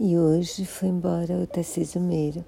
E 0.00 0.16
hoje 0.16 0.64
foi 0.64 0.90
embora 0.90 1.34
o 1.38 1.44
Tarcísio 1.44 2.00
Meira, 2.00 2.46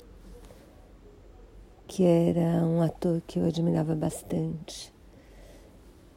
que 1.89 2.05
era 2.05 2.65
um 2.65 2.81
ator 2.81 3.21
que 3.27 3.41
eu 3.41 3.45
admirava 3.45 3.93
bastante. 3.97 4.95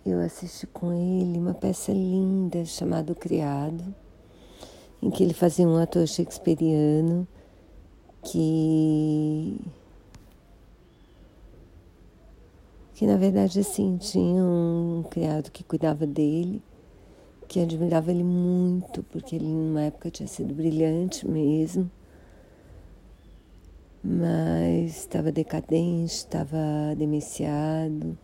Eu 0.06 0.20
assisti 0.20 0.68
com 0.68 0.94
ele 0.94 1.40
uma 1.40 1.56
peça 1.56 1.92
linda 1.92 2.64
chamada 2.66 3.12
O 3.12 3.16
Criado, 3.16 3.84
em 5.02 5.10
que 5.10 5.24
ele 5.24 5.34
fazia 5.34 5.68
um 5.68 5.78
ator 5.78 6.08
shakespeariano 6.08 7.28
que 8.22 9.60
que 12.94 13.08
na 13.08 13.18
verdade 13.18 13.60
assim 13.60 13.98
tinha 13.98 14.44
um 14.44 15.04
criado 15.10 15.50
que 15.50 15.64
cuidava 15.64 16.06
dele 16.06 16.62
que 17.54 17.60
admirava 17.60 18.10
ele 18.10 18.24
muito, 18.24 19.04
porque 19.12 19.36
ele 19.36 19.46
numa 19.46 19.84
época 19.84 20.10
tinha 20.10 20.26
sido 20.26 20.56
brilhante 20.56 21.28
mesmo, 21.28 21.88
mas 24.04 24.98
estava 24.98 25.32
decadente, 25.32 26.12
estava 26.12 26.58
demenciado. 26.98 28.18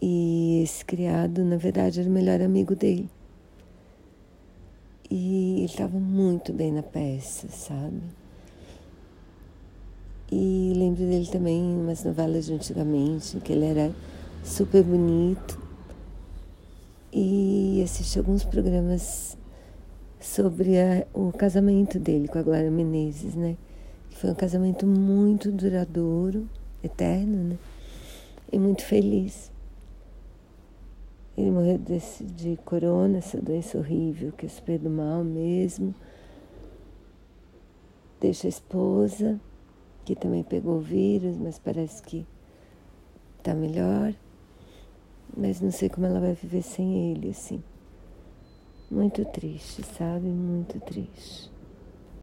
E 0.00 0.60
esse 0.62 0.84
criado, 0.84 1.42
na 1.42 1.56
verdade, 1.56 2.00
era 2.00 2.08
o 2.10 2.12
melhor 2.12 2.42
amigo 2.42 2.76
dele. 2.76 3.08
E 5.10 5.54
ele 5.56 5.64
estava 5.64 5.98
muito 5.98 6.52
bem 6.52 6.70
na 6.70 6.82
peça, 6.82 7.48
sabe? 7.48 8.02
E 10.30 10.74
lembro 10.76 11.02
dele 11.06 11.28
também 11.28 11.62
em 11.62 11.80
umas 11.80 12.04
novelas 12.04 12.44
de 12.44 12.52
antigamente, 12.52 13.40
que 13.40 13.54
ele 13.54 13.64
era 13.64 13.90
super 14.44 14.82
bonito 14.82 15.63
e 17.16 17.80
assisti 17.80 18.18
alguns 18.18 18.42
programas 18.42 19.38
sobre 20.20 20.80
a, 20.80 21.06
o 21.14 21.30
casamento 21.30 21.96
dele 21.96 22.26
com 22.26 22.38
a 22.38 22.42
Glória 22.42 22.72
Menezes, 22.72 23.36
né? 23.36 23.56
Foi 24.10 24.30
um 24.30 24.34
casamento 24.34 24.84
muito 24.84 25.52
duradouro, 25.52 26.48
eterno, 26.82 27.50
né? 27.50 27.58
E 28.50 28.58
muito 28.58 28.82
feliz. 28.82 29.52
Ele 31.38 31.52
morreu 31.52 31.78
desse, 31.78 32.24
de 32.24 32.58
corona, 32.64 33.18
essa 33.18 33.40
doença 33.40 33.78
horrível, 33.78 34.32
que 34.32 34.46
é 34.46 34.48
super 34.48 34.76
do 34.76 34.90
mal 34.90 35.22
mesmo. 35.22 35.94
Deixa 38.20 38.48
a 38.48 38.50
esposa, 38.50 39.40
que 40.04 40.16
também 40.16 40.42
pegou 40.42 40.78
o 40.78 40.80
vírus, 40.80 41.36
mas 41.36 41.60
parece 41.60 42.02
que 42.02 42.26
está 43.38 43.54
melhor 43.54 44.14
mas 45.36 45.60
não 45.60 45.70
sei 45.70 45.88
como 45.88 46.06
ela 46.06 46.20
vai 46.20 46.34
viver 46.34 46.62
sem 46.62 47.12
ele, 47.12 47.30
assim. 47.30 47.62
Muito 48.90 49.24
triste, 49.24 49.82
sabe? 49.82 50.26
Muito 50.26 50.78
triste. 50.80 51.53